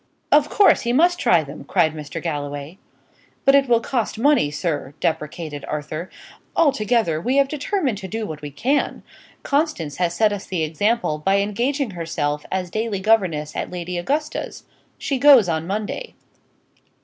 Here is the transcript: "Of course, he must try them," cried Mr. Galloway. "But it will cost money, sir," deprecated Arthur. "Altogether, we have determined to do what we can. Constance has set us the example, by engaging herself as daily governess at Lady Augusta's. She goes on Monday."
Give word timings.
"Of 0.31 0.49
course, 0.49 0.81
he 0.81 0.93
must 0.93 1.19
try 1.19 1.43
them," 1.43 1.63
cried 1.63 1.93
Mr. 1.93 2.19
Galloway. 2.19 2.79
"But 3.45 3.53
it 3.53 3.69
will 3.69 3.79
cost 3.79 4.17
money, 4.17 4.49
sir," 4.49 4.95
deprecated 4.99 5.63
Arthur. 5.65 6.09
"Altogether, 6.55 7.21
we 7.21 7.37
have 7.37 7.47
determined 7.47 7.99
to 7.99 8.07
do 8.07 8.25
what 8.25 8.41
we 8.41 8.49
can. 8.49 9.03
Constance 9.43 9.97
has 9.97 10.15
set 10.15 10.33
us 10.33 10.47
the 10.47 10.63
example, 10.63 11.19
by 11.19 11.37
engaging 11.37 11.91
herself 11.91 12.47
as 12.51 12.71
daily 12.71 12.99
governess 12.99 13.55
at 13.55 13.69
Lady 13.69 13.95
Augusta's. 13.99 14.63
She 14.97 15.19
goes 15.19 15.47
on 15.47 15.67
Monday." 15.67 16.15